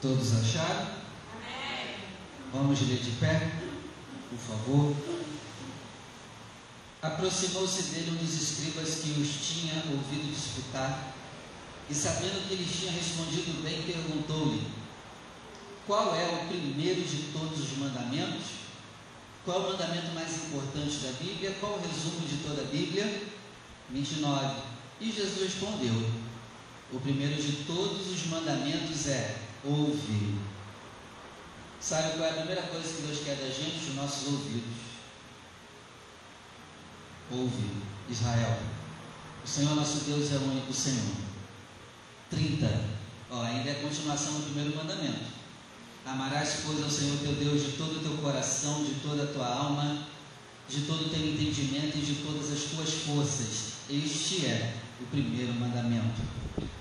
[0.00, 0.86] Todos acharam?
[1.34, 1.96] Amém.
[2.54, 3.52] Vamos ler de pé,
[4.30, 4.96] por favor.
[7.02, 11.12] Aproximou-se dele um dos escribas que os tinha ouvido disputar,
[11.90, 14.66] e sabendo que ele tinha respondido bem, perguntou-lhe:
[15.86, 18.46] Qual é o primeiro de todos os mandamentos?
[19.44, 21.54] Qual é o mandamento mais importante da Bíblia?
[21.60, 23.22] Qual o resumo de toda a Bíblia?
[23.90, 24.62] 29.
[24.98, 26.10] E Jesus respondeu:
[26.90, 30.38] O primeiro de todos os mandamentos é ouvir.
[31.80, 33.90] Sabe qual é a primeira coisa que Deus quer da gente?
[33.90, 34.90] Os nossos ouvidos
[37.30, 37.70] ouve
[38.08, 38.58] Israel.
[39.42, 41.14] O Senhor nosso Deus é o único Senhor.
[42.30, 42.66] 30.
[43.30, 45.30] Ó, ainda é a continuação do primeiro mandamento.
[46.04, 49.46] Amarás, pois, ao Senhor teu Deus de todo o teu coração, de toda a tua
[49.46, 50.06] alma,
[50.68, 53.72] de todo o teu entendimento e de todas as tuas forças.
[53.88, 56.20] Este é o primeiro mandamento.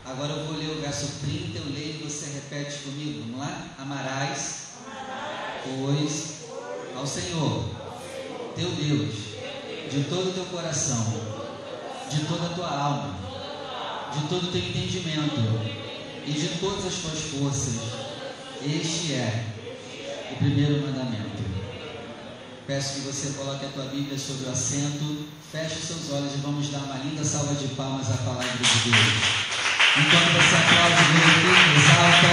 [0.05, 3.21] Agora eu vou ler o verso 30, eu leio e você repete comigo.
[3.21, 3.67] Vamos lá?
[3.77, 4.73] Amarás,
[5.63, 6.45] pois,
[6.95, 7.69] ao Senhor,
[8.55, 9.29] teu Deus
[9.89, 11.03] de todo o teu coração,
[12.11, 13.15] de toda a tua alma,
[14.13, 15.41] de todo o teu entendimento
[16.25, 17.75] e de todas as tuas forças.
[18.63, 19.45] Este é
[20.31, 21.58] o primeiro mandamento.
[22.69, 26.69] Peço que você coloque a tua Bíblia sobre o assento, feche seus olhos e vamos
[26.69, 29.09] dar uma linda salva de palmas à palavra de Deus.
[29.97, 32.29] Enquanto você aplaude, glorifica, exalta,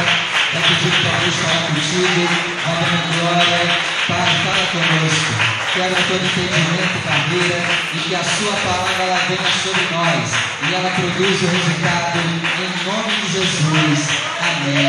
[0.53, 2.21] vai pedir para Deus falar contigo,
[2.69, 7.61] vai dar glória, Pai, fala conosco quebra todo entendimento carreira
[7.95, 10.31] e que a sua palavra ela venha sobre nós
[10.69, 14.09] e ela produza o resultado em nome de Jesus.
[14.41, 14.85] Amém.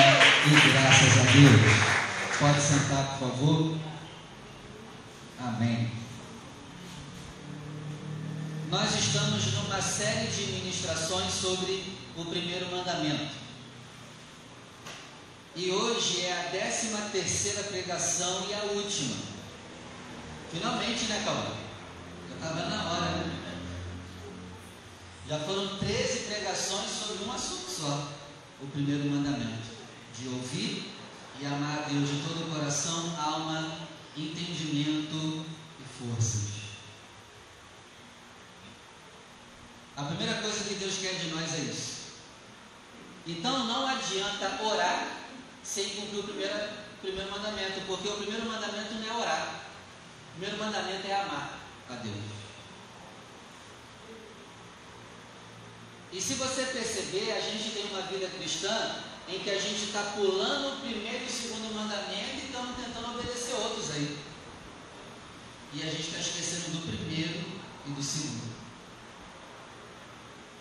[0.46, 1.98] E graças a Deus.
[2.38, 3.97] Pode sentar, por favor.
[5.40, 5.92] Amém.
[8.70, 11.84] Nós estamos numa série de ministrações sobre
[12.16, 13.36] o primeiro mandamento.
[15.56, 19.16] E hoje é a décima terceira pregação e a última.
[20.52, 21.56] Finalmente, né, Calma?
[22.30, 23.38] Já estava na hora, né?
[25.30, 28.12] Já foram 13 pregações sobre um assunto só.
[28.62, 29.68] O primeiro mandamento:
[30.18, 30.92] de ouvir
[31.40, 35.46] e amar a Deus de todo o coração, alma, entendimento
[35.80, 36.58] e forças.
[39.96, 41.98] A primeira coisa que Deus quer de nós é isso.
[43.26, 45.08] Então não adianta orar
[45.64, 49.66] sem cumprir o primeiro, o primeiro mandamento, porque o primeiro mandamento não é orar.
[50.30, 52.38] O primeiro mandamento é amar a Deus.
[56.14, 60.02] E se você perceber, a gente tem uma vida cristã em que a gente está
[60.16, 63.17] pulando o primeiro e o segundo mandamento e estamos tentando
[64.02, 67.44] E a gente está esquecendo do primeiro
[67.86, 68.56] e do segundo.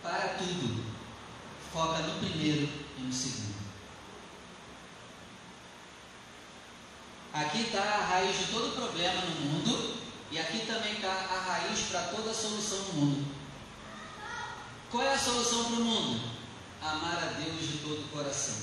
[0.03, 0.85] Para tudo.
[1.73, 3.57] Foca no primeiro e no segundo.
[7.33, 9.97] Aqui está a raiz de todo problema no mundo
[10.31, 13.35] e aqui também está a raiz para toda solução no mundo.
[14.91, 16.21] Qual é a solução para o mundo?
[16.81, 18.55] Amar a Deus de todo o coração.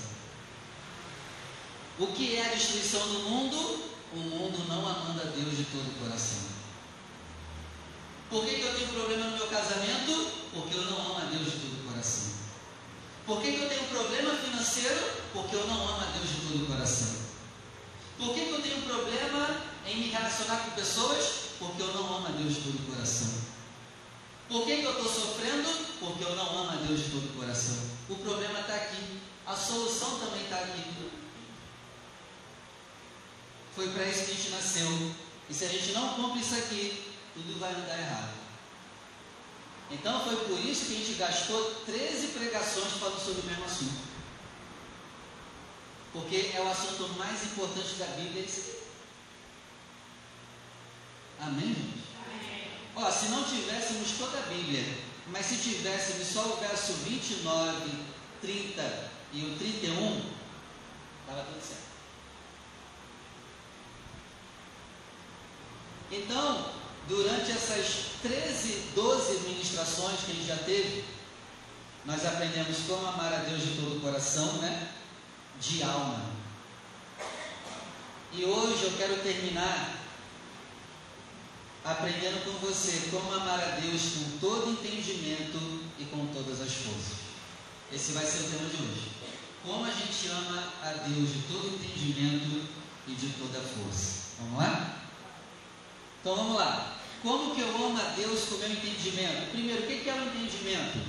[2.00, 3.93] O que é a destruição do mundo?
[4.14, 6.54] O mundo não amando a Deus de todo o coração.
[8.30, 10.32] Por que, que eu tenho problema no meu casamento?
[10.54, 12.34] Porque eu não amo a Deus de todo o coração.
[13.26, 15.00] Por que, que eu tenho problema financeiro?
[15.34, 17.24] Porque eu não amo a Deus de todo o coração.
[18.18, 21.26] Por que, que eu tenho problema em me relacionar com pessoas?
[21.58, 23.28] Porque eu não amo a Deus de todo o coração.
[24.48, 25.70] Por que, que eu estou sofrendo?
[26.00, 27.78] Porque eu não amo a Deus de todo o coração.
[28.10, 29.20] O problema está aqui.
[29.48, 30.84] A solução também está aqui.
[33.76, 35.12] Foi para isso que a gente nasceu.
[35.50, 38.34] E se a gente não cumpre isso aqui, tudo vai andar errado.
[39.92, 44.14] Então foi por isso que a gente gastou 13 pregações falando sobre o mesmo assunto.
[46.12, 48.46] Porque é o assunto mais importante da Bíblia.
[51.40, 52.04] Amém, gente?
[52.26, 52.72] Amém.
[52.96, 54.84] Ó, se não tivéssemos toda a Bíblia,
[55.28, 57.92] mas se tivéssemos só o verso 29,
[58.42, 60.22] 30 e o 31,
[61.26, 61.93] estava tudo certo.
[66.16, 66.70] Então,
[67.08, 71.04] durante essas 13, 12 ministrações que a gente já teve,
[72.06, 74.90] nós aprendemos como amar a Deus de todo o coração, né?
[75.60, 76.26] de alma.
[78.32, 80.00] E hoje eu quero terminar
[81.84, 87.24] aprendendo com você como amar a Deus com todo entendimento e com todas as forças.
[87.92, 89.12] Esse vai ser o tema de hoje.
[89.64, 92.68] Como a gente ama a Deus de todo entendimento
[93.08, 94.34] e de toda força.
[94.40, 95.03] Vamos lá?
[96.24, 96.96] Então vamos lá.
[97.22, 99.52] Como que eu amo a Deus com o meu entendimento?
[99.52, 101.00] Primeiro, o que é o entendimento?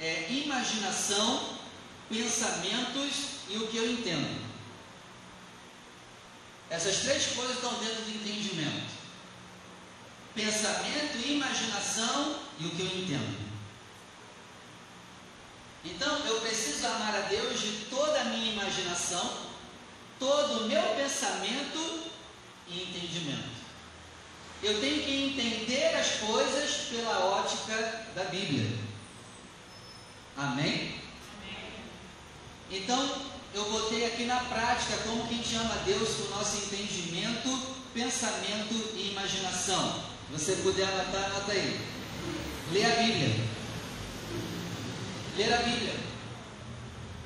[0.00, 1.58] É imaginação
[2.08, 3.14] pensamentos
[3.48, 4.44] e o que eu entendo.
[6.68, 8.92] Essas três coisas estão dentro do entendimento:
[10.34, 13.44] pensamento, imaginação e o que eu entendo.
[15.84, 19.38] Então eu preciso amar a Deus de toda a minha imaginação,
[20.18, 22.03] todo o meu pensamento
[22.68, 23.54] e entendimento.
[24.62, 28.78] Eu tenho que entender as coisas pela ótica da Bíblia.
[30.36, 31.00] Amém?
[32.70, 33.22] Então,
[33.54, 37.76] eu botei aqui na prática como que a gente ama Deus com o nosso entendimento,
[37.92, 40.02] pensamento e imaginação.
[40.26, 41.80] Se você puder anotar, anota aí.
[42.72, 43.44] Lê a Bíblia.
[45.36, 45.94] Ler a Bíblia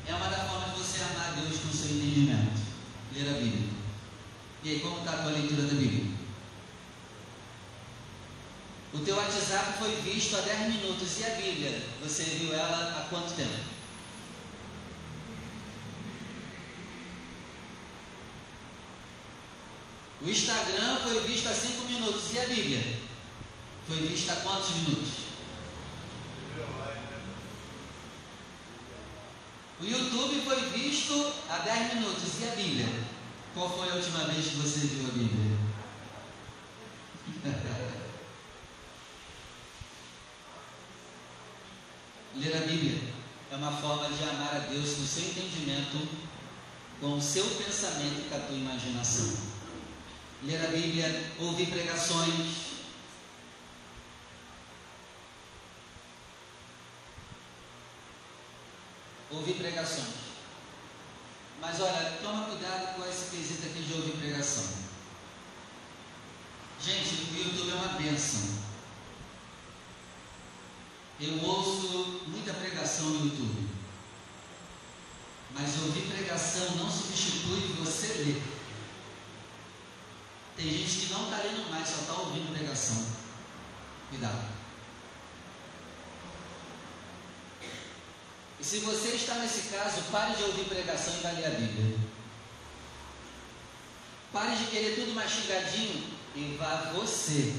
[0.08, 2.61] é uma das formas de você amar Deus com o seu entendimento.
[3.14, 3.78] Ler a Bíblia.
[4.65, 6.19] E aí, como está a tua leitura da Bíblia?
[8.93, 11.83] O teu WhatsApp foi visto há 10 minutos e a Bíblia?
[12.03, 13.79] Você viu ela há quanto tempo?
[20.21, 22.99] O Instagram foi visto há 5 minutos e a Bíblia?
[23.87, 25.09] Foi vista há quantos minutos?
[29.81, 33.08] O YouTube foi visto há 10 minutos e a Bíblia?
[33.55, 35.59] Qual foi a última vez que você viu a Bíblia?
[42.37, 43.00] Ler a Bíblia
[43.50, 46.06] é uma forma de amar a Deus com o seu entendimento,
[47.00, 49.35] com o seu pensamento e com a tua imaginação.
[50.45, 52.69] Ler a Bíblia, ouvir pregações,
[59.31, 60.28] ouvir pregações.
[61.61, 64.65] Mas olha, toma cuidado com esse quesito aqui de ouvir pregação.
[66.81, 68.59] Gente, o YouTube é uma bênção.
[71.21, 73.69] Eu ouço muita pregação no YouTube.
[75.53, 78.43] Mas ouvir pregação não substitui você ler.
[80.57, 83.05] Tem gente que não está lendo mais, só está ouvindo pregação.
[84.11, 84.58] Cuidado.
[88.61, 91.97] E se você está nesse caso, pare de ouvir pregação e vá ler a Bíblia.
[94.33, 97.55] Pare de querer tudo mastigadinho e vá você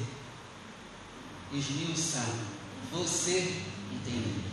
[1.51, 2.27] esmiuçar
[2.91, 3.61] você
[3.91, 4.43] entende.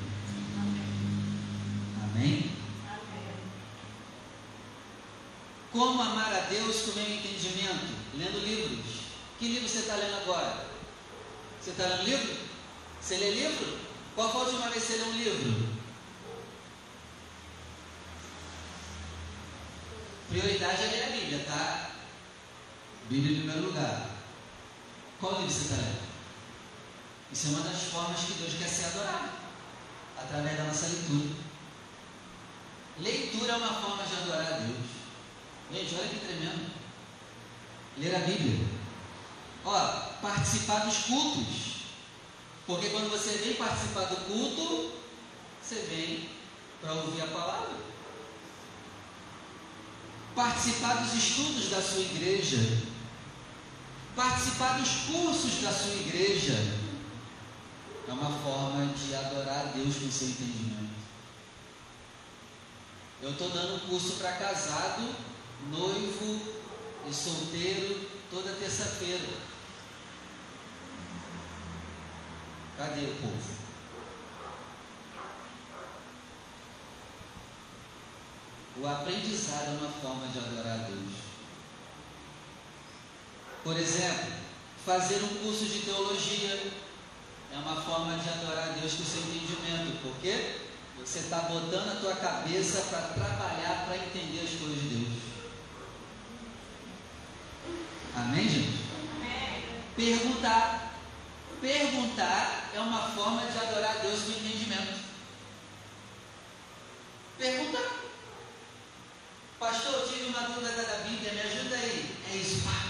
[2.03, 2.51] Amém?
[5.73, 7.95] Como amar a Deus com meu entendimento?
[8.15, 9.07] Lendo livros.
[9.39, 10.67] Que livro você está lendo agora?
[11.61, 12.37] Você está lendo livro?
[13.01, 13.79] Você lê livro?
[14.15, 15.75] Qual foi a última vez que você leu um livro?
[20.28, 21.90] Prioridade é ler a Bíblia, tá?
[23.08, 24.11] Bíblia em primeiro lugar.
[25.20, 26.06] Qual livro você está lendo?
[27.32, 29.31] Isso é uma das formas que Deus quer ser adorado
[30.19, 31.37] através da nossa leitura.
[32.99, 34.87] Leitura é uma forma de adorar a Deus.
[35.73, 36.70] Gente, olha que tremendo.
[37.99, 38.67] Ler a Bíblia.
[39.64, 39.88] Ó,
[40.20, 41.76] participar dos cultos.
[42.67, 44.93] Porque quando você vem participar do culto,
[45.62, 46.31] você vem
[46.81, 47.76] para ouvir a palavra.
[50.37, 52.59] Participar dos estudos da sua igreja.
[54.15, 56.53] Participar dos cursos da sua igreja
[58.06, 60.95] é uma forma de adorar a Deus com seu entendimento.
[63.23, 65.16] Eu estou dando curso para casado,
[65.71, 66.40] noivo
[67.09, 69.38] e solteiro toda terça-feira.
[72.76, 73.65] Cadê o povo?
[78.78, 81.12] O aprendizado é uma forma de adorar a Deus.
[83.64, 84.33] Por exemplo,
[84.85, 86.73] fazer um curso de teologia
[87.52, 90.59] é uma forma de adorar a Deus com seu entendimento, porque
[90.99, 95.23] você está botando a tua cabeça para trabalhar para entender as coisas de Deus.
[98.14, 98.85] Amém, gente?
[99.97, 100.95] Perguntar.
[101.61, 104.99] Perguntar é uma forma de adorar a Deus com entendimento.
[107.38, 108.06] Perguntar.
[109.59, 112.17] Pastor, eu tive uma dúvida da Bíblia, me ajuda aí.
[112.33, 112.87] É isso, pá.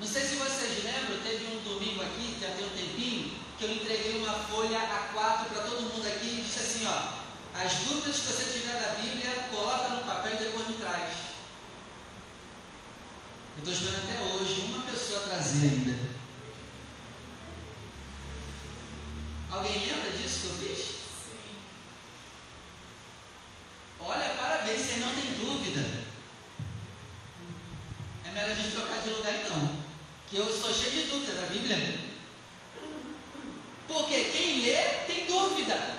[0.00, 3.72] Não sei se vocês lembram, teve um domingo aqui, já tem um tempinho, que eu
[3.72, 7.18] entreguei uma folha A4 para todo mundo aqui e disse assim, ó,
[7.60, 11.12] as dúvidas que você tiver da Bíblia, coloca no papel e depois me traz.
[13.56, 15.98] Eu estou esperando até hoje uma pessoa trazer ainda.
[19.50, 20.78] Alguém lembra disso que eu fiz?
[20.78, 21.56] Sim.
[23.98, 26.04] Olha, parabéns, você não tem dúvida.
[28.24, 29.88] É melhor a gente trocar de lugar então
[30.30, 31.98] que eu sou cheio de dúvidas da Bíblia.
[33.88, 34.76] Porque quem lê
[35.06, 35.48] tem dúvida.
[35.58, 35.96] dúvida.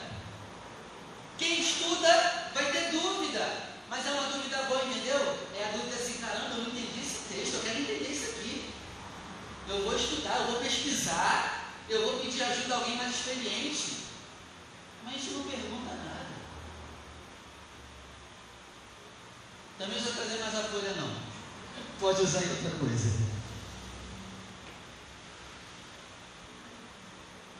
[1.37, 3.69] Quem estuda vai ter dúvida.
[3.89, 5.17] Mas é uma dúvida boa, entendeu?
[5.57, 8.71] É a dúvida assim, caramba, eu não entendi esse texto, eu quero entender isso aqui.
[9.67, 13.97] Eu vou estudar, eu vou pesquisar, eu vou pedir ajuda a alguém mais experiente.
[15.03, 16.27] Mas a gente não pergunta nada.
[19.77, 21.29] Também não precisa trazer mais a folha não.
[21.99, 23.29] Pode usar em outra coisa.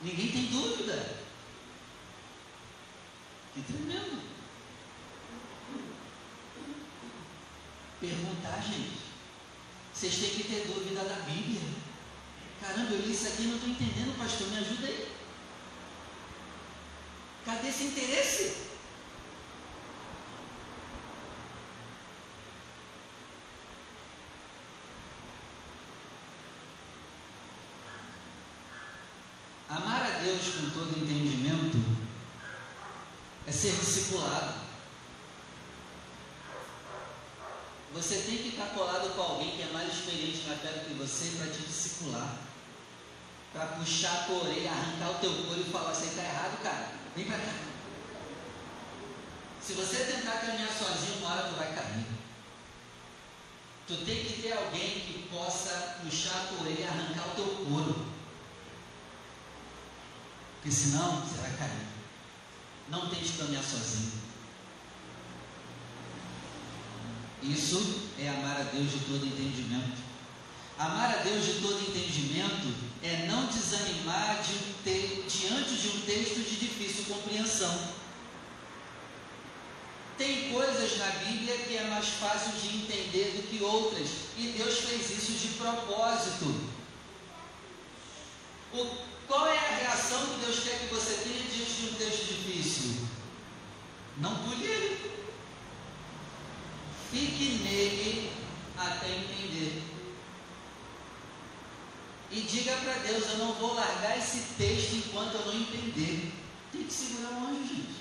[0.01, 1.19] Ninguém tem dúvida.
[3.53, 4.21] Que tremendo.
[8.49, 8.99] Perguntar, gente.
[9.93, 11.61] Vocês têm que ter dúvida da Bíblia.
[12.61, 14.47] Caramba, eu li isso aqui e não estou entendendo, pastor.
[14.47, 15.11] Me ajuda aí.
[17.45, 18.69] Cadê esse interesse?
[29.69, 31.77] Amar a Deus com todo entendimento
[33.45, 34.58] é ser discipulado.
[37.93, 41.37] Você tem que estar colado com alguém que é mais experiente na do que você
[41.37, 42.37] para te discipular.
[43.51, 46.91] Para puxar a tua orelha, arrancar o teu couro e falar, você está errado, cara.
[47.15, 47.53] Vem para cá.
[49.59, 52.05] Se você tentar caminhar sozinho, uma hora tu vai cair.
[53.87, 57.65] Tu tem que ter alguém que possa puxar a tua orelha e arrancar o teu
[57.65, 58.05] couro.
[60.55, 61.87] Porque senão você vai cair.
[62.87, 64.18] Não tente caminhar sozinho.
[67.41, 70.09] Isso é amar a Deus de todo entendimento.
[70.77, 75.23] Amar a Deus de todo entendimento é não desanimar de um te...
[75.27, 77.99] diante de um texto de difícil compreensão.
[80.17, 84.79] Tem coisas na Bíblia que é mais fácil de entender do que outras, e Deus
[84.79, 86.69] fez isso de propósito.
[88.73, 88.97] O...
[89.27, 93.07] qual é a reação que Deus quer que você tenha diante de um texto difícil?
[94.17, 95.28] Não pule ele.
[97.11, 98.31] Fique nele
[98.77, 99.81] até entender.
[102.31, 106.31] E diga para Deus: Eu não vou largar esse texto enquanto eu não entender.
[106.71, 107.99] Tem que segurar o anjo, gente.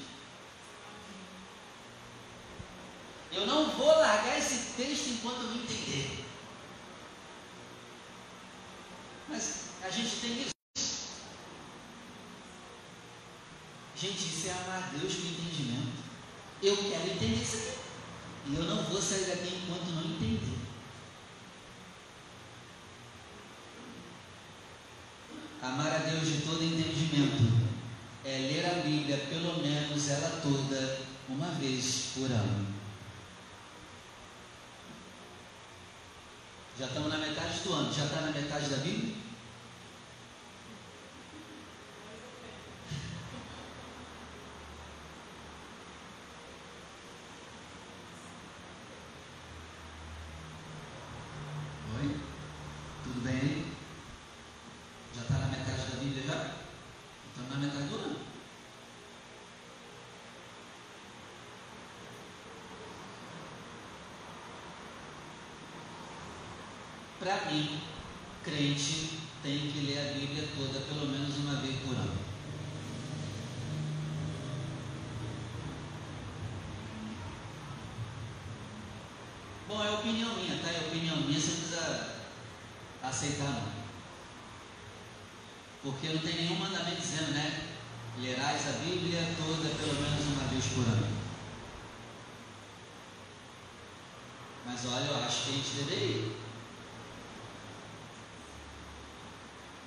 [3.32, 6.24] Eu não vou largar esse texto enquanto eu não entender.
[9.28, 11.08] Mas a gente tem isso.
[13.96, 16.04] Gente, isso é amar Deus com entendimento.
[16.62, 17.77] Eu quero entender isso aqui.
[18.47, 20.59] E eu não vou sair daqui enquanto não entender.
[25.61, 27.68] Amar a Deus de todo entendimento
[28.25, 32.78] é ler a Bíblia, pelo menos ela toda, uma vez por ano.
[36.78, 37.92] Já estamos na metade do ano.
[37.92, 39.14] Já está na metade da Bíblia?
[52.00, 52.16] Oi?
[53.02, 53.73] Tudo bem aí?
[55.16, 56.52] Já está na metade da Bíblia já?
[57.33, 58.28] Estamos na metade do ano.
[67.18, 67.80] Para mim,
[68.44, 72.16] crente tem que ler a Bíblia toda pelo menos uma vez por ano.
[79.66, 80.70] Bom, é opinião minha, tá?
[80.70, 82.14] É opinião minha, você não precisa
[83.02, 83.78] aceitar não.
[85.82, 87.68] Porque não tem nenhum mandamento dizendo, né?
[88.20, 91.18] Lerás a Bíblia toda pelo menos uma vez por ano.
[94.64, 96.47] Mas olha, eu acho que a gente deveria.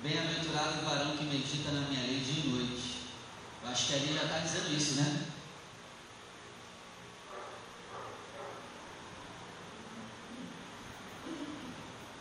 [0.02, 3.02] Bem-aventurado o varão que medita na minha lei dia e noite.
[3.62, 5.26] Eu acho que ali já está dizendo isso, né?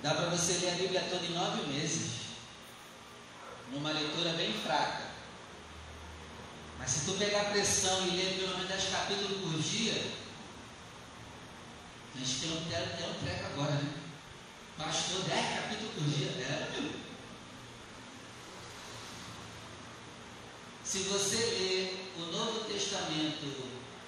[0.04, 2.12] Dá para você ler a Bíblia toda em nove meses.
[3.72, 5.10] Numa leitura bem fraca.
[6.78, 10.12] Mas se tu pegar pressão e ler pelo menos 10 capítulos por dia,
[12.14, 12.66] a gente tem um,
[13.24, 13.94] treco agora, né?
[14.78, 16.28] Pastor, 10 capítulos por dia.
[16.28, 17.00] É, meu.
[20.91, 23.48] Se você ler o Novo Testamento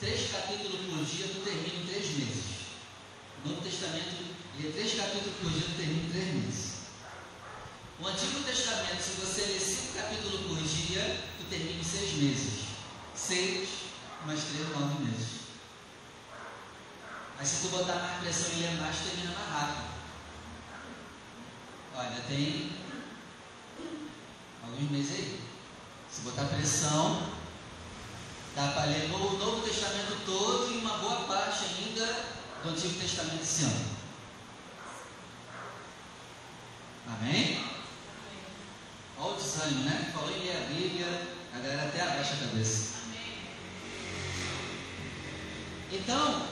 [0.01, 2.43] três capítulos por dia, tu termina três meses.
[3.45, 4.17] O Novo Testamento
[4.59, 6.73] lê três capítulos por dia, tu termina três meses.
[8.01, 12.65] O Antigo Testamento, se você ler cinco capítulos por dia, tu termina em seis meses.
[13.15, 13.69] Seis
[14.25, 15.29] mais três, nove meses.
[17.37, 19.87] Mas se tu botar mais pressão e ler mais, termina mais rápido.
[21.95, 22.73] Olha, tem
[24.65, 25.22] alguns meses aí.
[26.23, 27.33] Botar pressão,
[28.55, 32.05] Dá para ler o Novo Testamento todo e uma boa parte ainda
[32.61, 33.85] do Antigo Testamento esse ano.
[37.07, 37.65] Amém?
[39.17, 40.11] Olha o desânimo, né?
[40.13, 42.93] Falou em ler a Bíblia, a galera até abaixa a cabeça.
[45.91, 46.45] Então,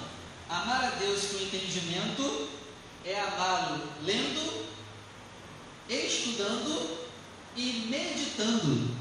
[0.49, 2.49] amar a Deus com entendimento
[3.05, 4.65] é amá-lo lendo,
[5.87, 7.07] estudando
[7.55, 9.00] e meditando.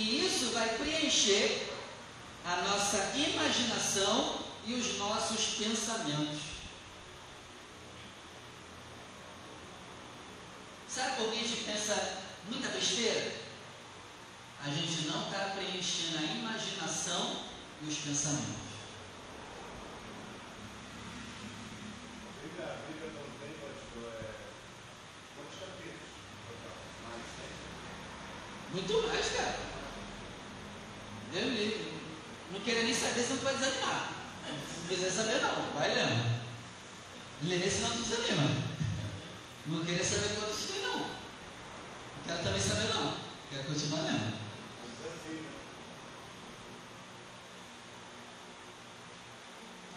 [0.00, 1.68] E isso vai preencher
[2.42, 6.40] a nossa imaginação e os nossos pensamentos.
[10.88, 13.30] Sabe por que a gente pensa muita besteira?
[14.64, 17.44] A gente não está preenchendo a imaginação
[17.82, 18.70] e os pensamentos.
[28.72, 29.70] Muito mais, cara.
[31.32, 31.92] Eu li.
[32.50, 34.10] Não queria nem saber se não vai desanimar.
[34.48, 36.40] Não quiser saber não, vai lendo.
[37.44, 38.50] Lê senão tu desanima.
[39.66, 40.98] Não queria saber quanto estudei não.
[40.98, 41.06] Não
[42.26, 43.16] quero também saber não.
[43.48, 44.40] Quero continuar lendo.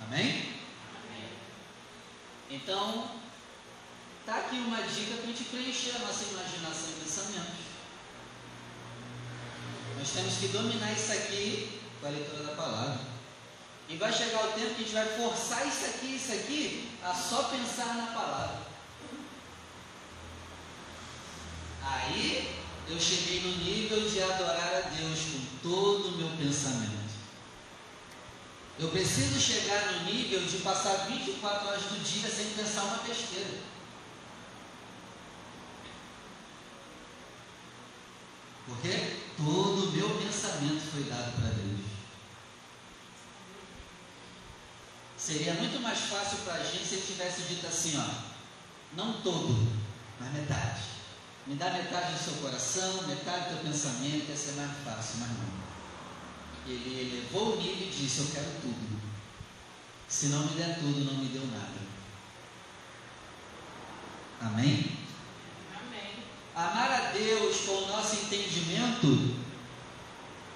[0.06, 0.60] Amém?
[0.96, 1.30] Amém.
[2.54, 3.10] Então,
[4.28, 7.64] tá aqui uma dica para a gente preencher a nossa imaginação e pensamentos.
[9.98, 13.00] Nós temos que dominar isso aqui com a leitura da palavra.
[13.90, 17.14] E vai chegar o tempo que a gente vai forçar isso aqui isso aqui a
[17.14, 18.62] só pensar na palavra.
[21.84, 22.56] Aí
[22.88, 27.03] eu cheguei no nível de adorar a Deus com todo o meu pensamento.
[28.80, 33.60] Eu preciso chegar no nível de passar 24 horas do dia sem pensar uma besteira.
[38.66, 41.82] Porque todo o meu pensamento foi dado para Deus.
[45.18, 48.34] Seria muito mais fácil para a gente se ele tivesse dito assim, ó,
[48.96, 49.72] não todo,
[50.20, 50.82] mas metade.
[51.46, 55.30] Me dá metade do seu coração, metade do teu pensamento, ia ser mais fácil, mas
[55.30, 55.63] não.
[56.66, 59.02] Ele elevou o nível e disse, eu quero tudo.
[60.08, 61.82] Se não me der tudo, não me deu nada.
[64.42, 64.98] Amém?
[66.56, 69.36] Amar a Deus com o nosso entendimento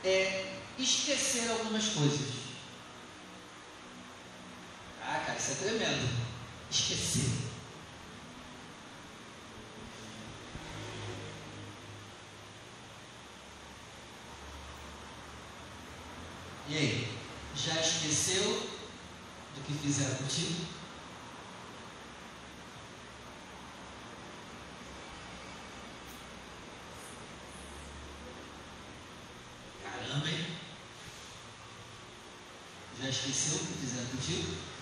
[0.04, 2.36] é esquecer algumas coisas.
[5.02, 6.08] Ah, cara, isso é tremendo.
[6.70, 7.32] Esquecer.
[16.70, 17.18] E aí?
[17.56, 20.78] Já esqueceu do que fizeram contigo?
[33.00, 34.77] Já esqueceu o que fizeram contigo?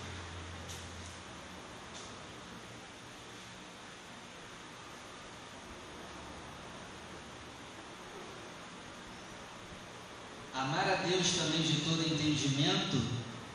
[10.66, 13.00] Amar a Deus também de todo entendimento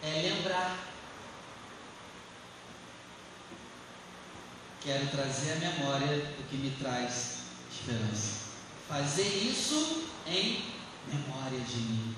[0.02, 0.78] é lembrar.
[4.80, 8.52] Quero trazer à memória o que me traz esperança.
[8.88, 10.64] Fazer isso em
[11.12, 12.16] memória de mim.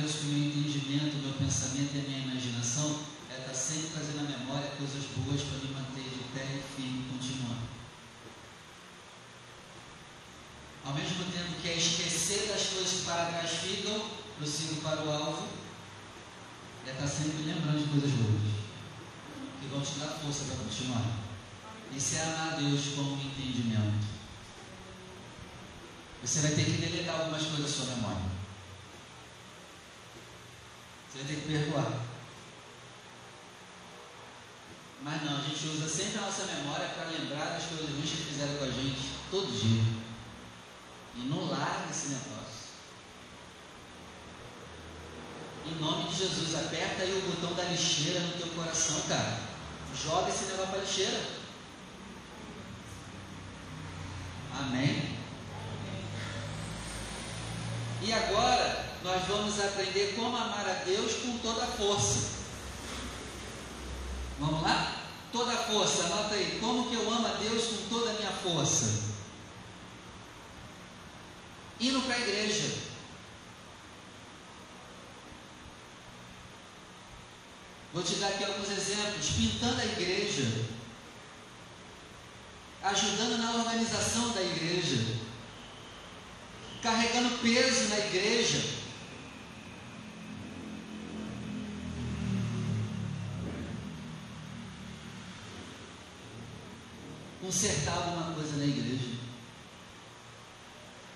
[0.00, 3.90] Deus com o meu entendimento, o meu pensamento e a minha imaginação é estar sempre
[3.92, 7.68] trazendo à memória coisas boas para me manter de pé e firme e continuando.
[10.84, 14.00] Ao mesmo tempo que é esquecer das coisas que para trás ficam,
[14.38, 15.48] prossigo para o alvo,
[16.86, 18.50] é estar sempre lembrando de coisas boas,
[19.60, 21.04] que vão te dar força para continuar.
[21.94, 24.06] Isso é amar a Deus com entendimento.
[26.22, 28.22] Você vai ter que deletar algumas coisas da sua memória.
[31.10, 32.10] Você tem que perdoar.
[35.02, 38.24] Mas não, a gente usa sempre a nossa memória para lembrar das coisas ruins que
[38.24, 39.00] fizeram com a gente
[39.30, 39.82] todo dia.
[41.16, 42.30] E não larga esse negócio.
[45.66, 49.49] Em nome de Jesus, aperta aí o botão da lixeira no teu coração, cara.
[49.94, 51.20] Joga esse negócio para lixeira.
[54.58, 55.16] Amém?
[58.02, 62.40] E agora, nós vamos aprender como amar a Deus com toda a força.
[64.38, 64.96] Vamos lá?
[65.32, 66.58] Toda a força, anota aí.
[66.60, 69.10] Como que eu amo a Deus com toda a minha força?
[71.78, 72.89] Indo para a igreja.
[77.92, 79.30] Vou te dar aqui alguns exemplos.
[79.30, 80.64] Pintando a igreja,
[82.82, 85.16] ajudando na organização da igreja,
[86.82, 88.80] carregando peso na igreja.
[97.40, 99.18] Consertar alguma coisa na igreja.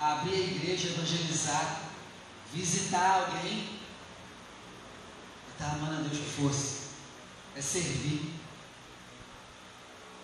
[0.00, 1.82] Abrir a igreja, evangelizar,
[2.52, 3.73] visitar alguém.
[5.54, 6.84] Está amando a Deus com força.
[7.56, 8.34] É servir.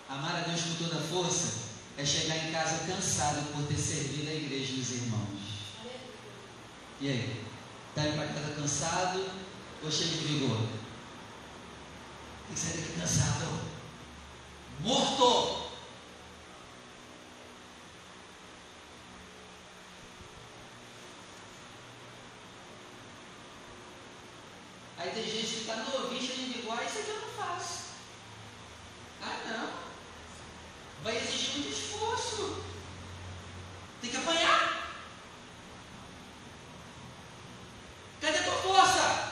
[0.07, 4.29] Amar a Deus com toda a força é chegar em casa cansado por ter servido
[4.29, 5.41] a igreja e os irmãos.
[6.99, 7.45] E aí?
[7.89, 9.31] Está indo para casa cansado
[9.83, 10.57] ou cheio de vigor?
[12.47, 13.61] Tem que sair daqui cansado.
[14.81, 15.71] Morto!
[24.97, 27.85] Aí tem gente que está novinho, cheio de vigor, isso aqui eu não faço.
[29.21, 29.71] Ah, não.
[31.03, 32.63] Vai exigir muito esforço.
[33.99, 34.81] Tem que apanhar.
[38.21, 39.31] Cadê a tua força?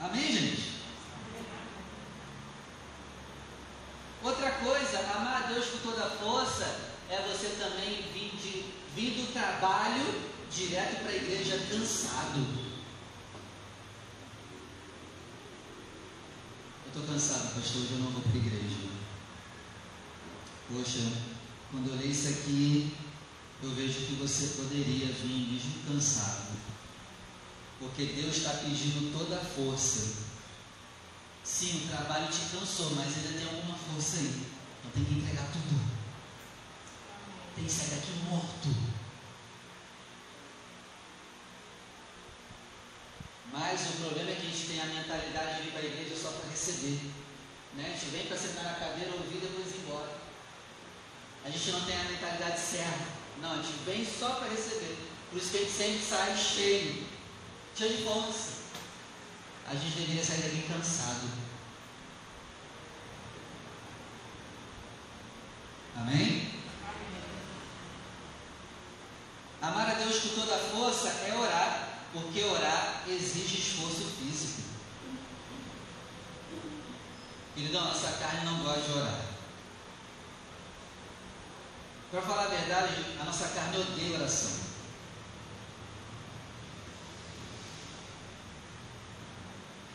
[0.00, 0.80] Amém, gente?
[4.24, 6.64] Outra coisa, amar a Deus com toda a força
[7.08, 12.46] é você também vir, de, vir do trabalho direto para a igreja cansado.
[16.84, 18.76] Eu estou cansado, pastor, hoje eu não vou para a igreja.
[20.68, 21.12] Poxa,
[21.70, 22.94] quando eu leio isso aqui,
[23.62, 26.56] eu vejo que você poderia vir mesmo cansado.
[27.78, 30.24] Porque Deus está pedindo toda a força.
[31.44, 34.46] Sim, o trabalho te cansou, mas ainda tem alguma força aí.
[34.80, 35.80] Então tem que entregar tudo.
[37.54, 38.95] Tem que sair daqui morto.
[43.58, 46.14] Mas o problema é que a gente tem a mentalidade de ir para a igreja
[46.14, 47.00] só para receber.
[47.74, 47.86] Né?
[47.86, 50.12] A gente vem para sentar na cadeira, ouvir e depois ir embora.
[51.42, 53.06] A gente não tem a mentalidade certa.
[53.40, 54.98] Não, a gente vem só para receber.
[55.30, 57.06] Por isso que a gente sempre sai cheio,
[57.74, 58.56] cheio de força.
[59.66, 61.26] A gente deveria sair daqui cansado.
[65.96, 66.52] Amém?
[69.62, 74.62] Amar a Deus com toda a força é orar porque orar exige esforço físico.
[77.56, 79.20] Queridão, nossa carne não gosta de orar.
[82.10, 84.60] Para falar a verdade, a nossa carne odeia oração.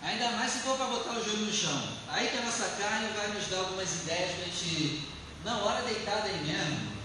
[0.01, 1.83] Ainda mais se for para botar o joelho no chão.
[2.07, 5.07] Aí que a nossa carne vai nos dar algumas ideias para a gente.
[5.45, 6.97] Não, hora deitada aí mesmo.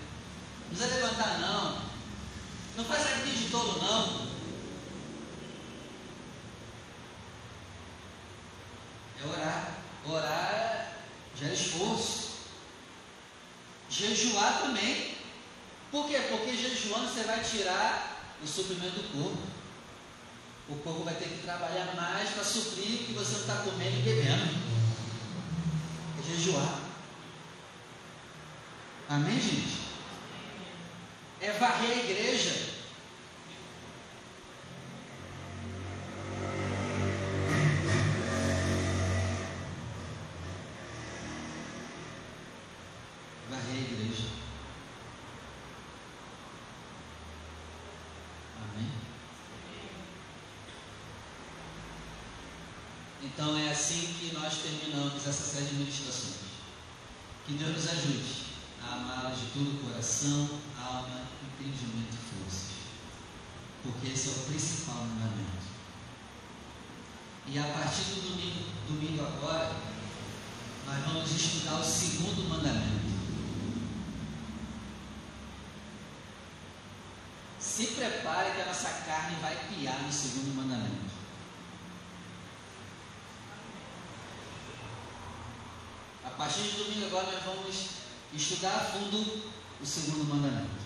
[0.70, 1.82] Não precisa levantar não.
[2.78, 4.26] Não faz aqui de todo não.
[9.22, 9.26] É
[10.12, 10.92] orar.
[11.42, 12.30] É esforço.
[13.90, 15.14] Jejuar também.
[15.90, 16.18] Por quê?
[16.30, 19.42] Porque jejuando você vai tirar o suprimento do corpo.
[20.68, 23.98] O corpo vai ter que trabalhar mais para suprir o que você não está comendo
[23.98, 24.50] e bebendo.
[26.18, 26.80] É jejuar.
[29.08, 29.86] Amém, gente?
[31.40, 32.76] É varrer a igreja.
[53.36, 56.36] Então é assim que nós terminamos essa série de meditações.
[57.44, 58.44] Que Deus nos ajude
[58.80, 60.48] a amá de todo o coração,
[60.80, 62.68] alma, entendimento e forças.
[63.82, 65.66] Porque esse é o principal mandamento.
[67.48, 69.74] E a partir do domingo, domingo agora,
[70.86, 73.16] nós vamos estudar o segundo mandamento.
[77.58, 81.25] Se prepare que a nossa carne vai piar no segundo mandamento.
[86.36, 87.86] A partir de domingo agora nós vamos
[88.34, 89.42] estudar a fundo
[89.80, 90.84] o segundo mandamento.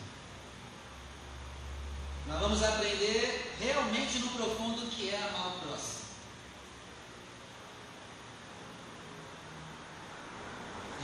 [2.28, 6.04] Nós vamos aprender realmente no profundo o que é amar o próximo.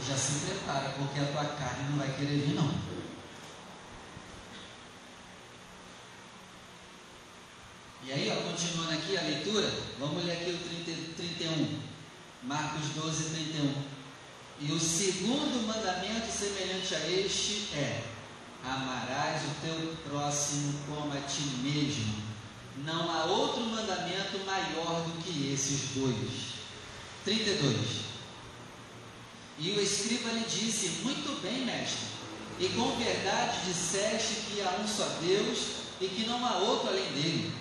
[0.00, 2.72] E já se prepara, porque a tua carne não vai querer vir não.
[8.04, 11.80] E aí, ó, continuando aqui a leitura, vamos ler aqui o 30, 31.
[12.44, 13.95] Marcos 12, 31.
[14.58, 18.02] E o segundo mandamento semelhante a este é:
[18.64, 22.24] amarás o teu próximo como a ti mesmo.
[22.84, 26.56] Não há outro mandamento maior do que esses dois.
[27.24, 28.06] 32.
[29.58, 32.06] E o escriba lhe disse: Muito bem, mestre,
[32.58, 37.12] e com verdade disseste que há um só Deus e que não há outro além
[37.12, 37.52] dele.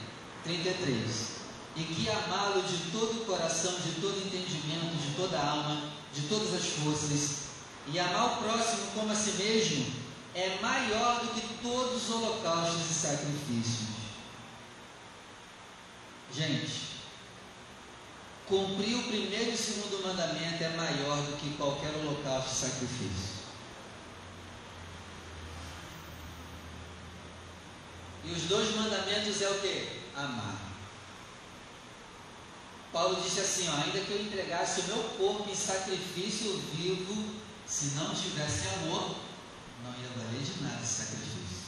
[0.45, 1.36] 33.
[1.77, 6.28] E que amá-lo de todo o coração, de todo entendimento, de toda a alma, de
[6.28, 7.45] todas as forças,
[7.88, 9.86] e amar o próximo como a si mesmo,
[10.34, 13.95] é maior do que todos os holocaustos e sacrifícios.
[16.34, 16.95] Gente,
[18.47, 23.36] cumprir o primeiro e o segundo mandamento é maior do que qualquer holocausto e sacrifício.
[28.25, 30.01] E os dois mandamentos é o que?
[30.15, 30.64] Amar.
[32.95, 37.36] Paulo disse assim: ó, ainda que eu entregasse o meu corpo em sacrifício vivo,
[37.67, 39.17] se não tivesse amor,
[39.84, 41.65] não ia valer de nada esse sacrifício.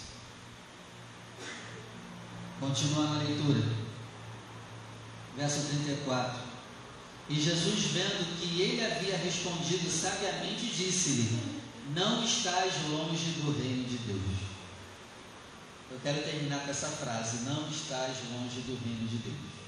[2.62, 3.62] Continuando a leitura,
[5.36, 6.40] verso 34.
[7.30, 11.58] E Jesus, vendo que ele havia respondido sabiamente, disse-lhe:
[11.94, 14.38] Não estás longe do reino de Deus.
[15.92, 19.67] Eu quero terminar com essa frase: Não estás longe do reino de Deus.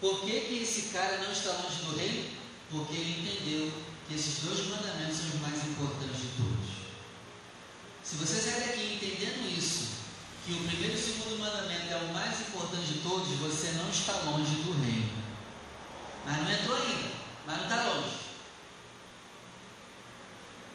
[0.00, 2.30] Por que, que esse cara não está longe do reino?
[2.70, 3.72] Porque ele entendeu
[4.08, 6.70] que esses dois mandamentos são os mais importantes de todos.
[8.02, 9.90] Se você sair daqui entendendo isso,
[10.46, 13.90] que o primeiro e o segundo mandamento é o mais importante de todos, você não
[13.90, 15.10] está longe do reino.
[16.24, 17.10] Mas não entrou ainda,
[17.46, 18.16] mas não está longe.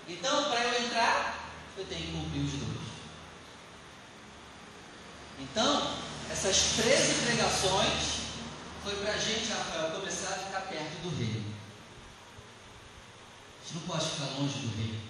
[0.07, 2.85] Então, para eu entrar, eu tenho que cumprir os dois.
[5.39, 5.95] Então,
[6.31, 8.14] essas 13 pregações
[8.85, 11.55] foi para a gente, Rafael, começar a ficar perto do reino.
[13.59, 15.01] A gente não pode ficar longe do reino.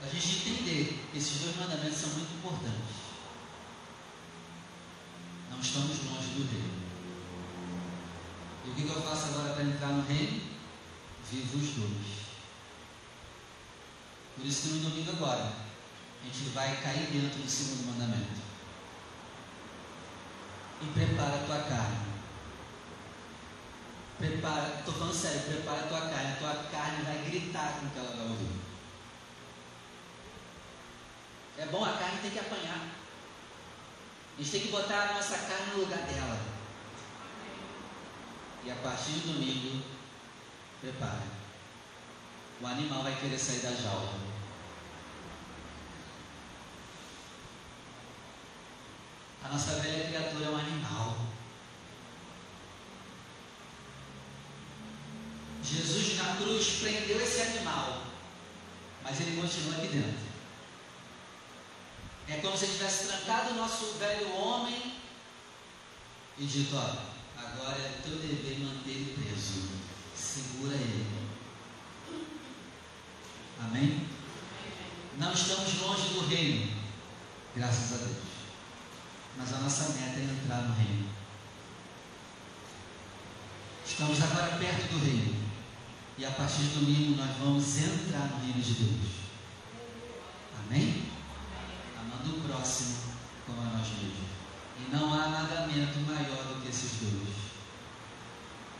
[0.00, 2.96] A gente entender que esses dois mandamentos são muito importantes.
[5.50, 6.80] Não estamos longe do reino.
[8.64, 10.40] E o que, que eu faço agora para entrar no reino?
[11.32, 12.20] Vivo os dois.
[14.36, 15.52] Por isso que no domingo agora,
[16.22, 18.49] a gente vai cair dentro do segundo mandamento.
[20.82, 22.10] E prepara a tua carne.
[24.18, 26.32] Prepara, estou falando sério, prepara a tua carne.
[26.32, 28.60] A tua carne vai gritar com o que ela vai ouvir.
[31.58, 32.80] É bom, a carne tem que apanhar.
[34.38, 36.40] A gente tem que botar a nossa carne no lugar dela.
[38.64, 39.84] E a partir do domingo,
[40.80, 41.22] prepara.
[42.62, 44.29] O animal vai querer sair da jaula.
[49.44, 51.16] A nossa velha criatura é um animal.
[55.62, 58.02] Jesus na cruz prendeu esse animal,
[59.02, 60.30] mas ele continua aqui dentro.
[62.28, 64.94] É como se ele tivesse trancado o nosso velho homem
[66.38, 66.96] e dito: ó,
[67.36, 69.68] agora é teu dever manter ele preso.
[70.16, 71.06] Segura ele.
[73.60, 74.08] Amém?
[75.18, 76.72] Não estamos longe do reino,
[77.54, 78.29] graças a Deus.
[79.36, 81.08] Mas a nossa meta é entrar no reino.
[83.86, 85.50] Estamos agora perto do reino.
[86.16, 89.10] E a partir de domingo nós vamos entrar no reino de Deus.
[90.58, 91.04] Amém?
[91.98, 92.96] Amando o próximo
[93.46, 94.30] como a nós mesmos.
[94.78, 97.50] E não há mandamento maior do que esses dois.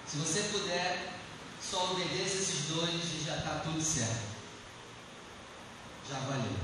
[0.06, 1.14] Se você puder,
[1.60, 4.30] só obedeça esses dois e já está tudo certo.
[6.08, 6.56] Já valeu.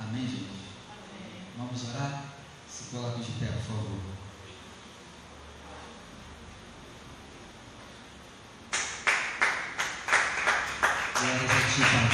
[0.00, 0.66] Amém, gente?
[0.90, 1.46] Amém.
[1.56, 2.31] Vamos orar?
[2.72, 4.00] Se coloque de pé, por favor.
[11.20, 12.08] Glória a ti, Pai.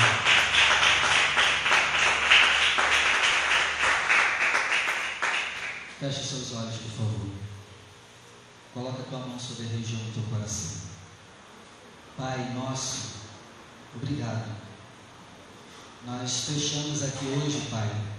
[6.01, 7.31] Feche seus olhos, por favor.
[8.75, 10.89] Coloca a tua mão sobre a região do teu coração.
[12.17, 13.11] Pai nosso,
[13.95, 14.57] obrigado.
[16.05, 18.18] Nós fechamos aqui hoje, Pai,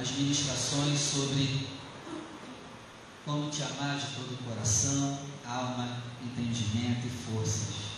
[0.00, 1.68] as ministrações sobre
[3.24, 7.90] como te amar de todo o coração, alma, entendimento e forças.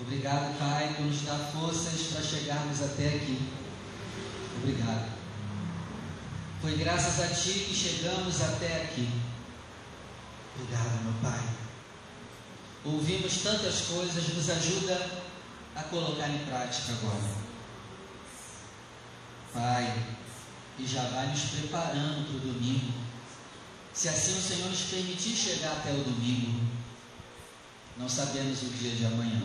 [0.00, 3.50] Obrigado, Pai, por nos dar forças para chegarmos até aqui.
[4.58, 5.08] Obrigado.
[6.60, 9.08] Foi graças a Ti que chegamos até aqui.
[10.54, 11.48] Obrigado, meu Pai.
[12.84, 15.20] Ouvimos tantas coisas, nos ajuda
[15.74, 17.48] a colocar em prática agora.
[19.54, 20.17] Pai,
[20.78, 22.92] e já vai nos preparando para o domingo.
[23.92, 26.60] Se assim o Senhor nos permitir chegar até o domingo,
[27.96, 29.42] não sabemos o dia de amanhã.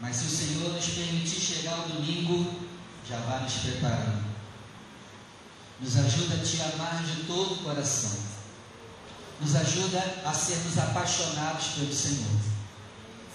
[0.00, 2.68] Mas se o Senhor nos permitir chegar ao domingo,
[3.08, 4.28] já vai nos preparando.
[5.80, 8.18] Nos ajuda a te amar de todo o coração.
[9.40, 12.40] Nos ajuda a sermos apaixonados pelo Senhor.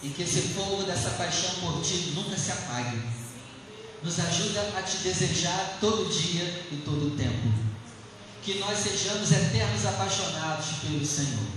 [0.03, 3.01] E que esse fogo dessa paixão por ti nunca se apague.
[4.03, 7.53] Nos ajuda a te desejar todo dia e todo tempo.
[8.43, 11.47] Que nós sejamos eternos apaixonados pelo Senhor.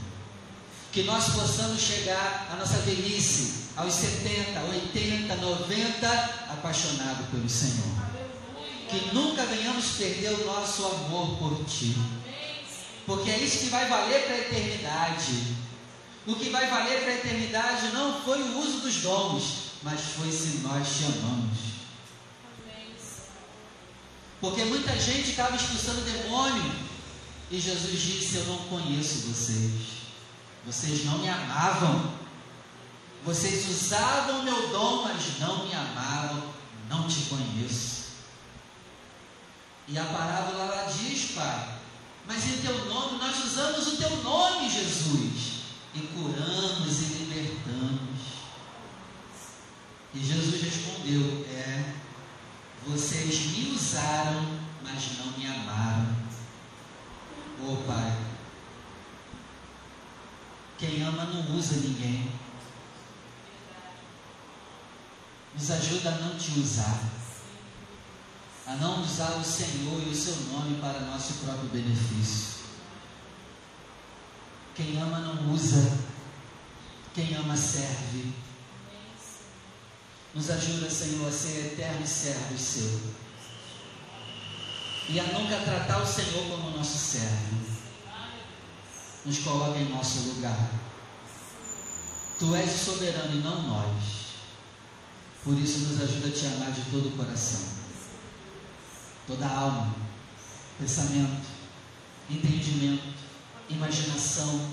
[0.92, 6.08] Que nós possamos chegar à nossa velhice, aos 70, 80, 90,
[6.48, 8.06] apaixonado pelo Senhor
[8.88, 11.96] que nunca venhamos perder o nosso amor por Ti.
[13.04, 15.56] Porque é isso que vai valer para a eternidade.
[16.26, 19.44] O que vai valer para a eternidade não foi o uso dos dons,
[19.82, 21.75] mas foi se nós te amamos.
[24.40, 26.72] Porque muita gente estava expulsando demônio
[27.50, 29.96] e Jesus disse: Eu não conheço vocês.
[30.66, 32.12] Vocês não me amavam.
[33.24, 36.42] Vocês usavam meu dom, mas não me amavam.
[36.88, 38.06] Não te conheço.
[39.88, 41.78] E a parábola ela diz, Pai,
[42.26, 45.62] mas em teu nome, nós usamos o teu nome, Jesus,
[45.94, 48.16] e curamos e libertamos.
[50.12, 51.94] E Jesus respondeu: É,
[52.86, 56.16] vocês me usaram, mas não me amaram.
[57.62, 58.16] Oh Pai,
[60.78, 62.30] quem ama não usa ninguém.
[65.54, 67.16] Nos ajuda a não te usar
[68.66, 72.56] a não usar o Senhor e o seu nome para nosso próprio benefício.
[74.74, 75.98] Quem ama não usa,
[77.14, 78.32] quem ama serve.
[80.36, 83.00] Nos ajuda, Senhor, a ser eternos servos seu.
[85.08, 87.56] E a nunca tratar o Senhor como nosso servo.
[89.24, 90.70] Nos coloca em nosso lugar.
[92.38, 94.04] Tu és soberano e não nós.
[95.42, 97.76] Por isso nos ajuda a te amar de todo o coração
[99.26, 99.94] toda a alma,
[100.78, 101.46] pensamento,
[102.30, 103.14] entendimento,
[103.68, 104.70] imaginação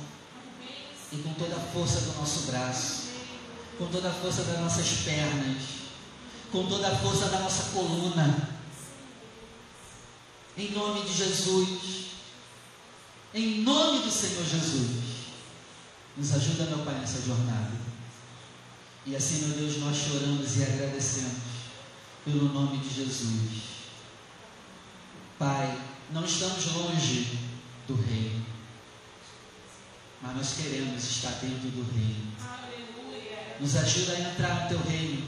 [1.12, 3.03] e com toda a força do nosso braço,
[3.78, 5.64] com toda a força das nossas pernas,
[6.52, 8.50] com toda a força da nossa coluna.
[10.56, 12.06] Em nome de Jesus,
[13.34, 15.04] em nome do Senhor Jesus,
[16.16, 17.72] nos ajuda, meu Pai, nessa jornada.
[19.06, 21.42] E assim, meu Deus, nós choramos e agradecemos
[22.24, 23.64] pelo nome de Jesus.
[25.40, 25.78] Pai,
[26.12, 27.40] não estamos longe
[27.88, 28.46] do reino,
[30.22, 32.32] mas nós queremos estar dentro do reino.
[33.64, 35.24] Nos ajuda a entrar no teu reino.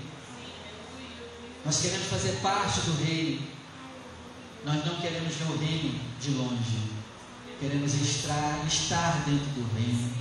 [1.64, 3.42] Nós queremos fazer parte do reino.
[4.66, 6.80] Nós não queremos ver o reino de longe.
[7.62, 10.14] Queremos estar, estar dentro do reino.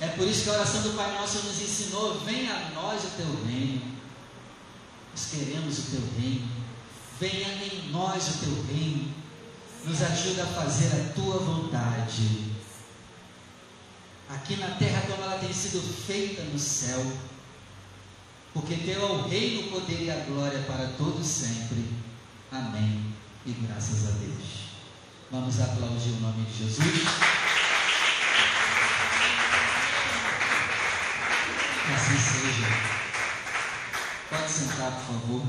[0.00, 3.10] É por isso que a oração do Pai Nosso nos ensinou: venha a nós o
[3.16, 3.82] teu reino.
[5.12, 6.48] Nós queremos o teu reino.
[7.20, 9.14] Venha em nós o teu reino,
[9.84, 12.51] nos ajuda a fazer a tua vontade,
[14.34, 17.04] aqui na terra como ela tem sido feita no céu,
[18.54, 21.88] porque teu é o reino, o poder e a glória para todos sempre.
[22.50, 23.14] Amém.
[23.46, 24.62] E graças a Deus.
[25.30, 27.06] Vamos aplaudir o nome de Jesus.
[31.94, 32.66] Assim seja.
[34.28, 35.42] Pode sentar, por favor.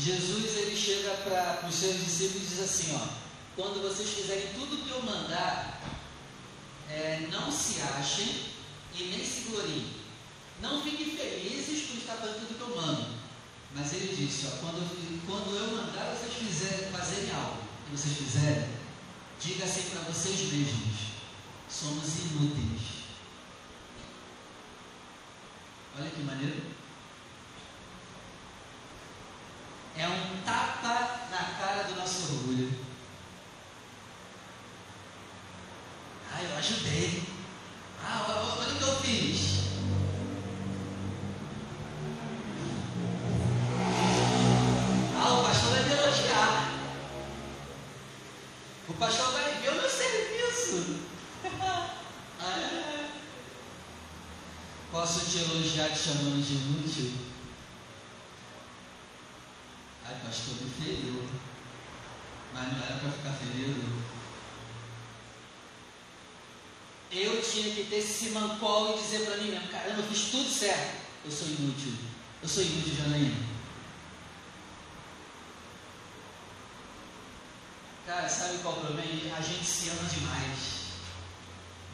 [0.00, 3.06] Jesus ele chega para os seus discípulos e diz assim: ó,
[3.54, 5.78] quando vocês fizerem tudo o que eu mandar,
[6.88, 8.46] é, não se achem
[8.94, 9.86] e nem se gloriem.
[10.62, 13.08] Não fiquem felizes por estar fazendo tudo que eu mando.
[13.74, 18.16] Mas ele disse: ó, quando, eu, quando eu mandar vocês fizerem, fazerem algo que vocês
[18.16, 18.68] fizerem,
[19.38, 20.96] diga assim para vocês mesmos:
[21.68, 23.00] somos inúteis.
[25.98, 26.80] Olha que maneiro.
[30.00, 32.72] é um tapa na cara do nosso orgulho.
[36.32, 37.22] Ah, eu ajudei.
[38.02, 38.24] Ah,
[38.58, 39.60] olha o que eu fiz.
[45.18, 46.72] Ah, o pastor vai me elogiar.
[48.88, 51.00] O pastor vai ver o meu serviço.
[51.60, 52.90] ah, é.
[55.70, 57.12] Posso te chamando de inútil?
[60.24, 61.28] pastor me feriu.
[62.52, 64.02] Mas não era para ficar ferido.
[67.12, 70.50] Eu tinha que ter esse mancol e dizer para mim mesmo, caramba, eu fiz tudo
[70.50, 71.02] certo.
[71.24, 71.94] Eu sou inútil.
[72.42, 73.46] Eu sou inútil, Janaína.
[78.06, 79.36] Cara, sabe qual é o problema?
[79.36, 80.80] A gente se ama demais.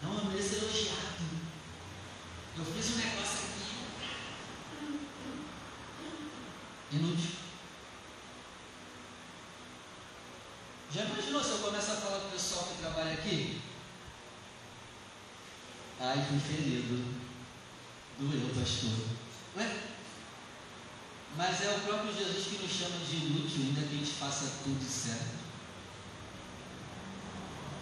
[0.02, 1.26] Não, eu mereço elogiado.
[2.56, 3.56] Eu fiz um negócio aqui.
[13.26, 13.60] aqui?
[16.28, 17.04] Fui ferido.
[18.18, 18.90] Doeu, pastor.
[19.56, 19.76] Ué?
[21.36, 24.50] Mas é o próprio Jesus que nos chama de inútil, ainda que a gente faça
[24.64, 25.36] tudo certo.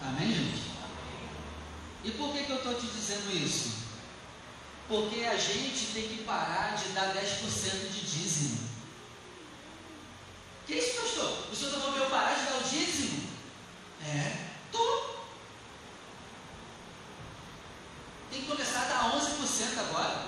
[0.01, 0.61] Amém, gente?
[2.03, 3.85] E por que, que eu estou te dizendo isso?
[4.87, 8.69] Porque a gente tem que parar de dar 10% de dízimo.
[10.67, 11.47] Que isso, pastor?
[11.51, 13.29] O senhor está falando para eu parar de dar o dízimo?
[14.05, 15.15] É, tô.
[18.29, 20.25] Tem que começar a dar 11% agora.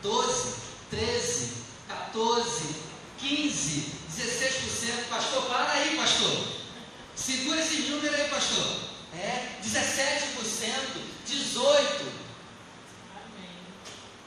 [0.00, 0.54] 12,
[0.90, 1.52] 13,
[1.88, 2.76] 14,
[3.18, 5.08] 15, 16%.
[5.10, 6.46] Pastor, para aí, pastor.
[7.14, 8.94] Segura esse número aí, pastor.
[9.14, 10.34] É, 17%,
[11.26, 12.24] 18%.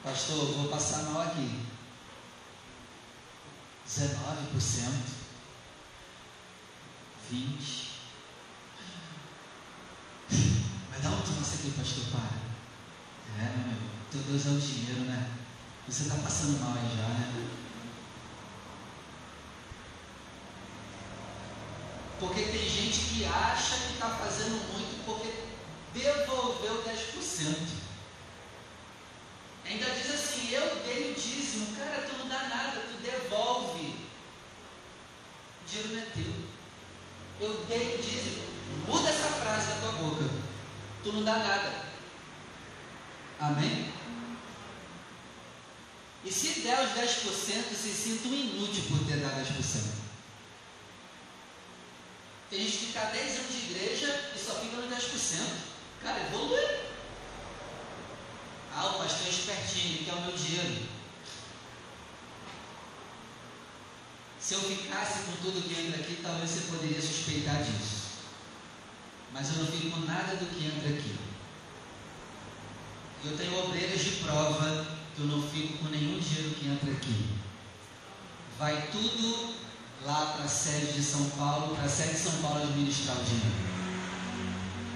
[0.04, 1.60] Pastor, vou passar mal aqui.
[3.86, 5.18] 19%,
[7.32, 7.88] 20%.
[10.90, 12.48] Mas dá um você aqui, pastor, para.
[13.38, 15.30] É, meu amigo, teu Deus é o dinheiro, né?
[15.88, 17.48] Você está passando mal aí já, né?
[22.20, 25.34] Porque tem gente que acha que está fazendo muito porque
[25.94, 27.78] devolveu 10%.
[29.66, 33.96] Ainda diz assim, eu dei o dízimo, cara, tu não dá nada, tu devolve.
[35.62, 36.34] O dinheiro não é teu.
[37.40, 38.44] Eu dei o dízimo.
[38.88, 40.30] Muda essa frase da tua boca.
[41.04, 41.86] Tu não dá nada.
[43.40, 43.92] Amém?
[46.26, 47.24] E se der os 10%,
[47.74, 50.08] se sinta um inútil por ter dado 10%.
[52.50, 55.68] Tem gente que fica 10 anos de igreja e só fica no 10%.
[56.02, 56.88] Cara, evolui.
[58.74, 60.88] Ah, o pastor é espertinho, que é o meu dinheiro.
[64.40, 68.08] Se eu ficasse com tudo que entra aqui, talvez você poderia suspeitar disso.
[69.34, 71.27] Mas eu não fico com nada do que entra aqui.
[73.26, 77.38] Eu tenho obreiros de prova que eu não fico com nenhum dinheiro que entra aqui.
[78.60, 79.56] Vai tudo
[80.06, 83.24] lá para a sede de São Paulo, para a sede de São Paulo administrar o
[83.24, 83.56] dinheiro.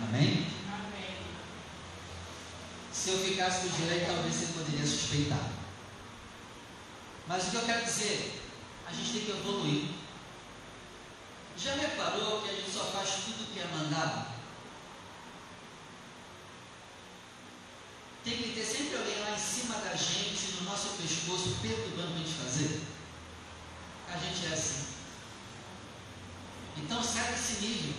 [0.07, 0.47] Amém?
[0.67, 1.17] Amém?
[2.93, 5.49] Se eu ficasse com o dinheiro aí, talvez você poderia suspeitar.
[7.27, 8.41] Mas o que eu quero dizer,
[8.87, 9.85] a gente tem que evoluir.
[11.57, 14.30] Já reparou que a gente só faz tudo o que é mandado?
[18.23, 22.17] Tem que ter sempre alguém lá em cima da gente, no nosso pescoço, perturbando a
[22.17, 22.81] gente fazer.
[24.13, 24.85] A gente é assim.
[26.77, 27.93] Então sai desse nível.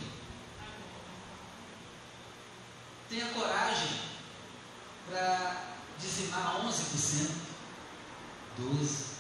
[3.09, 4.01] Tenha coragem
[5.09, 7.31] para dizimar 11%,
[8.61, 9.13] 12%.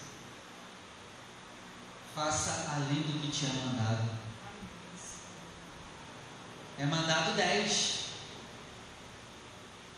[2.14, 4.10] Faça além do que te é mandado.
[6.78, 8.01] É mandado 10.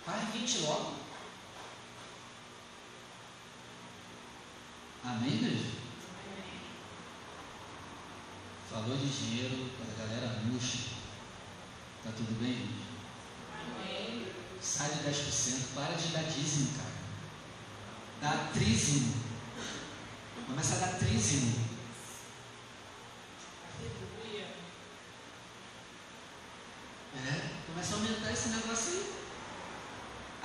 [0.05, 0.95] Faz 20 logo.
[5.03, 5.71] Amém, igreja?
[8.71, 10.91] Falou de dinheiro para a galera murcha.
[12.03, 12.85] Tá tudo bem, gente?
[13.55, 14.27] Amém.
[14.61, 16.95] Sai de 10%, para de dar dízimo, cara.
[18.21, 19.15] Dá trízimo.
[20.47, 21.65] Começa a dar trízimo.
[27.17, 29.15] É, começa a aumentar esse negócio aí.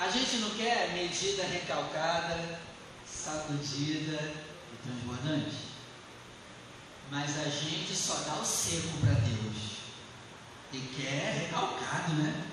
[0.09, 2.59] A gente não quer medida recalcada,
[3.05, 4.33] sacudida
[4.73, 5.55] e transbordante.
[7.11, 9.77] Mas a gente só dá o seco para Deus.
[10.73, 12.43] E quer recalcado, né?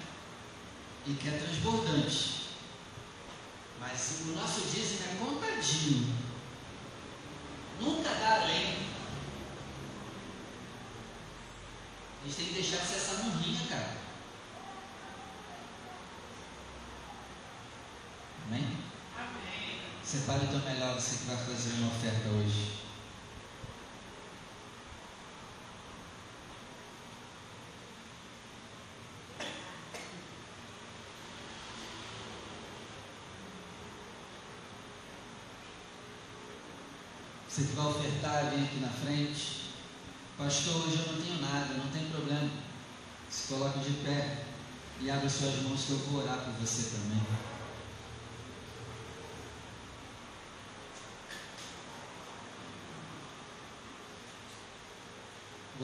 [1.06, 2.50] E quer transbordante.
[3.80, 6.14] Mas o nosso dízimo é contadinho.
[7.80, 8.76] Nunca dá além.
[12.22, 14.05] A gente tem que deixar de ser essa murrinha, cara.
[18.48, 18.64] Amém?
[20.04, 22.86] Separe o teu melhor, você que vai fazer uma oferta hoje.
[37.48, 39.70] Você que vai ofertar, vem aqui na frente.
[40.38, 42.50] Pastor, hoje eu não tenho nada, não tem problema.
[43.28, 44.44] Se coloque de pé
[45.00, 47.55] e abra suas mãos que eu vou orar por você também.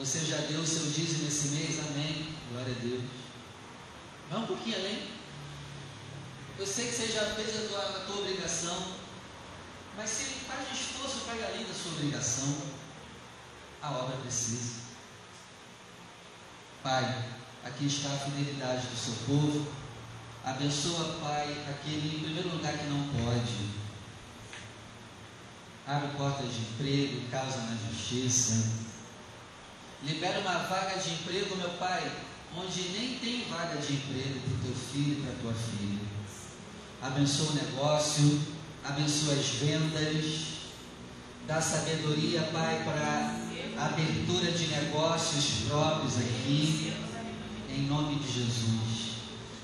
[0.03, 1.79] Você já deu o seu dízimo esse mês?
[1.79, 2.35] Amém.
[2.51, 3.03] Glória a Deus.
[4.29, 5.07] Vai um pouquinho além.
[6.59, 8.95] Eu sei que você já fez a tua, a tua obrigação,
[9.95, 12.53] mas se faz esforço, pega além da sua obrigação.
[13.81, 14.81] A obra precisa.
[16.83, 17.23] Pai,
[17.63, 19.65] Aqui está a fidelidade do seu povo.
[20.43, 23.69] Abençoa, Pai, aquele em primeiro lugar que não pode.
[25.87, 28.92] Abre portas de emprego, causa na justiça.
[30.05, 32.11] Libera uma vaga de emprego, meu Pai,
[32.57, 35.99] onde nem tem vaga de emprego para o teu filho e para a tua filha.
[37.01, 38.41] Abençoa o negócio,
[38.83, 40.45] abençoa as vendas,
[41.47, 46.93] dá sabedoria, Pai, para abertura de negócios próprios aqui,
[47.69, 49.13] em nome de Jesus.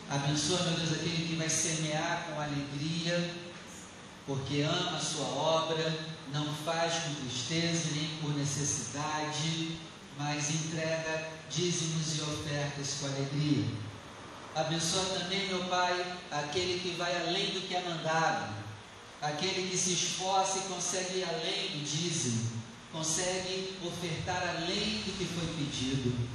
[0.10, 3.30] Abençoa, meu Deus, aquele que vai semear com alegria,
[4.26, 6.00] porque ama a sua obra,
[6.34, 9.78] não faz com tristeza nem por necessidade,
[10.20, 13.66] mas entrega dízimos e ofertas com alegria.
[14.54, 18.54] Abençoa também, meu Pai, aquele que vai além do que é mandado,
[19.22, 22.52] aquele que se esforça e consegue ir além do dízimo,
[22.92, 26.28] consegue ofertar além do que foi pedido.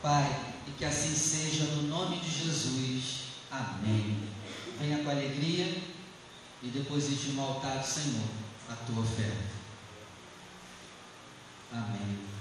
[0.00, 3.24] Pai, e que assim seja no nome de Jesus.
[3.50, 4.18] Amém.
[4.80, 5.82] Venha com alegria
[6.62, 8.28] e deposite no altar do Senhor
[8.70, 9.56] a tua oferta.
[11.72, 12.35] Amém.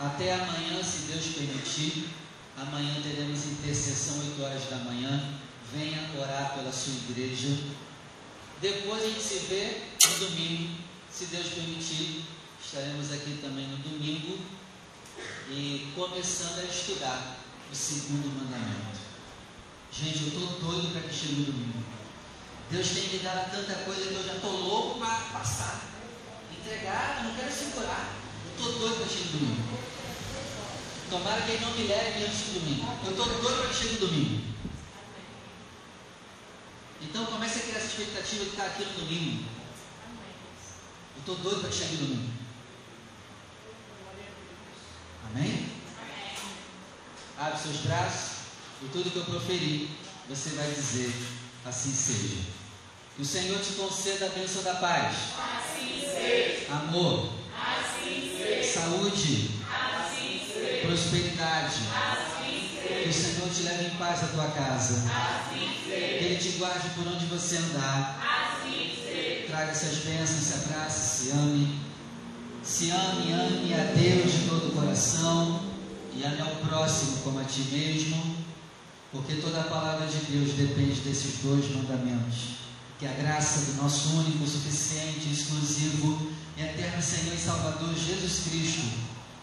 [0.00, 2.08] Até amanhã, se Deus permitir.
[2.56, 5.34] Amanhã teremos intercessão 8 horas da manhã.
[5.72, 7.48] Venha orar pela sua igreja.
[8.60, 10.78] Depois a gente se vê no domingo,
[11.10, 12.24] se Deus permitir.
[12.64, 14.38] Estaremos aqui também no domingo
[15.50, 17.36] e começando a estudar
[17.70, 18.98] o segundo mandamento.
[19.92, 21.84] Gente, eu estou doido para que chegue o domingo.
[22.70, 25.82] Deus tem me dado tanta coisa que eu já estou louco para passar.
[26.58, 28.23] Entregar, eu não quero segurar.
[28.58, 29.78] Eu estou doido para chegar domingo.
[31.10, 32.98] Tomara que ele não me leve antes do domingo.
[33.04, 34.44] Eu estou doido para que chegue o domingo.
[37.02, 39.44] Então comece a criar essa expectativa de estar aqui no domingo.
[41.14, 42.32] Eu estou doido para que chegue o domingo.
[45.26, 45.68] Amém?
[47.36, 48.38] Abre seus braços
[48.82, 49.90] e tudo que eu proferi,
[50.28, 51.12] você vai dizer,
[51.64, 52.42] assim seja.
[53.16, 55.16] Que o Senhor te conceda a bênção da paz.
[55.38, 56.72] Assim seja.
[56.72, 57.43] Amor.
[58.74, 59.50] Saúde.
[59.70, 60.40] Assim.
[60.84, 61.76] Prosperidade.
[61.94, 65.08] Assim Que o Senhor te leve em paz à tua casa.
[65.08, 65.92] Assim Que.
[65.92, 68.20] Ele te guarde por onde você andar.
[69.46, 71.78] Traga essas bênçãos, se abrace, se ame.
[72.64, 75.60] Se ame, ame a Deus de todo o coração
[76.12, 78.36] e ame ao próximo como a ti mesmo,
[79.12, 82.54] porque toda a palavra de Deus depende desses dois mandamentos.
[82.98, 88.82] Que a graça do nosso único, suficiente, exclusivo eterno Senhor e Salvador Jesus Cristo,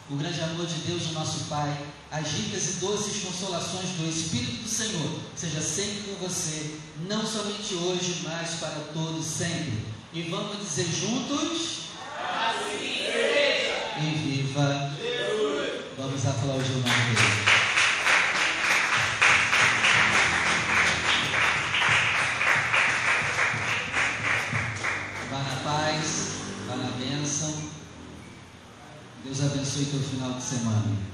[0.09, 1.77] o grande amor de Deus, o nosso Pai,
[2.11, 6.75] as ricas e doces consolações do Espírito do Senhor, seja sempre com você,
[7.07, 9.85] não somente hoje, mas para todos sempre.
[10.13, 11.81] E vamos dizer juntos.
[13.97, 14.91] E viva!
[15.97, 17.40] Vamos aplaudir o nome dele.
[29.31, 31.10] Deus abençoe teu final de semana.